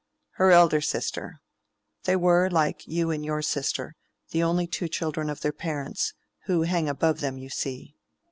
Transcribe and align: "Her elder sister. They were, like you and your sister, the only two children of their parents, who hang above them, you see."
"Her 0.37 0.49
elder 0.49 0.81
sister. 0.81 1.41
They 2.05 2.15
were, 2.15 2.49
like 2.49 2.87
you 2.87 3.11
and 3.11 3.23
your 3.23 3.43
sister, 3.43 3.95
the 4.31 4.41
only 4.41 4.65
two 4.65 4.87
children 4.87 5.29
of 5.29 5.41
their 5.41 5.53
parents, 5.53 6.15
who 6.45 6.63
hang 6.63 6.89
above 6.89 7.19
them, 7.19 7.37
you 7.37 7.51
see." 7.51 7.95